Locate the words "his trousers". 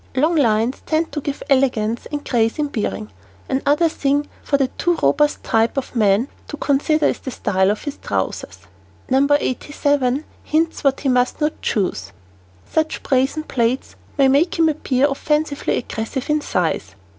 7.83-8.61